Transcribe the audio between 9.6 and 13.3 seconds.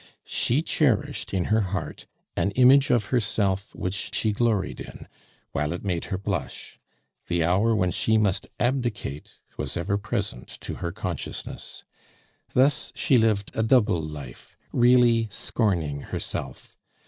ever present to her consciousness; thus she